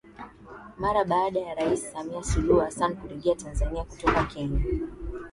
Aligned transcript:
Mara 0.77 1.03
baada 1.05 1.39
ya 1.39 1.55
Rais 1.55 1.91
Samia 1.91 2.23
Suluhu 2.23 2.59
Hassan 2.59 2.95
kurejea 2.97 3.35
Tanzania 3.35 3.83
kutoka 3.83 4.23
Kenya 4.25 4.63